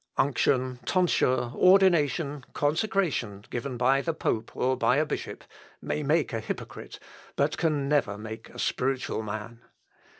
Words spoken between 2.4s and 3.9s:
consecration, given